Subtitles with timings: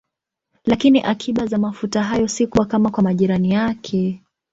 [0.65, 4.23] Lakini akiba za mafuta hayo si kubwa kama kwa majirani yake.